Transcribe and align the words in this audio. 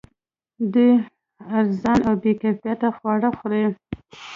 دوی 0.73 0.91
ارزان 1.57 1.99
او 2.07 2.15
بې 2.21 2.31
کیفیته 2.41 2.89
خواړه 2.97 3.29
خوري 3.37 3.63